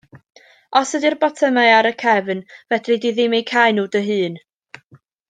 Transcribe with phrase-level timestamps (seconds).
[0.79, 2.41] Os ydi'r botymau ar y cefn
[2.73, 4.41] fedri ddim eu cau nhw dy hun.